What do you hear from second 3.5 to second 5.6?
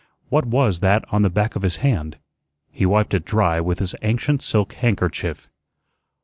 with his ancient silk handkerchief.